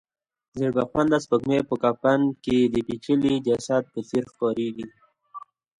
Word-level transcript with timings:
زېړبخونده 0.57 1.17
سپوږمۍ 1.23 1.59
په 1.69 1.75
کفن 1.83 2.21
کې 2.43 2.57
د 2.73 2.75
پېچلي 2.87 3.33
جسد 3.47 3.83
په 3.93 3.99
څېر 4.07 4.23
ښکاریږي. 4.31 4.87